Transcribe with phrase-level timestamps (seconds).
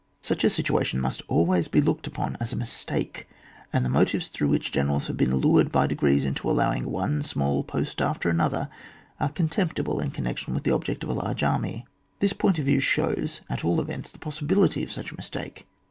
[0.23, 3.29] Such a situation must always be looked upon as a mistake;
[3.71, 7.63] and the motives through which generals have been lured by degrees into allowing one small
[7.63, 8.67] post after another,
[9.19, 11.85] are contemptible in connection with the object of a large army;
[12.17, 15.67] this x>oint of view shows, at all events, the possibility of such a mistake.